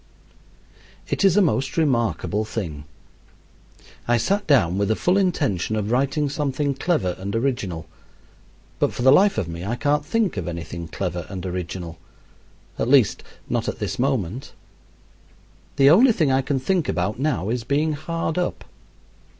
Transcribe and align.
It 1.09 1.23
is 1.23 1.37
a 1.37 1.43
most 1.43 1.77
remarkable 1.77 2.43
thing. 2.43 2.85
I 4.07 4.17
sat 4.17 4.47
down 4.47 4.79
with 4.79 4.87
the 4.87 4.95
full 4.95 5.15
intention 5.15 5.75
of 5.75 5.91
writing 5.91 6.27
something 6.27 6.73
clever 6.73 7.15
and 7.19 7.35
original; 7.35 7.85
but 8.79 8.93
for 8.93 9.03
the 9.03 9.11
life 9.11 9.37
of 9.37 9.47
me 9.47 9.63
I 9.63 9.75
can't 9.75 10.03
think 10.03 10.37
of 10.37 10.47
anything 10.47 10.87
clever 10.87 11.27
and 11.29 11.45
original 11.45 11.99
at 12.79 12.89
least, 12.89 13.21
not 13.47 13.67
at 13.69 13.77
this 13.77 13.99
moment. 13.99 14.53
The 15.75 15.91
only 15.91 16.13
thing 16.13 16.31
I 16.31 16.41
can 16.41 16.59
think 16.59 16.89
about 16.89 17.19
now 17.19 17.49
is 17.49 17.63
being 17.63 17.93
hard 17.93 18.39
up. 18.39 18.63